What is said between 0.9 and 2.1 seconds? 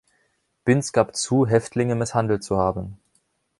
gab zu, Häftlinge